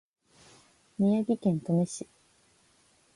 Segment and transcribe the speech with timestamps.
[0.97, 2.07] 宮城県登米市